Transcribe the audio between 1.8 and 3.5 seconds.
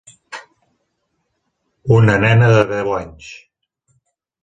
Una nena de deu anys.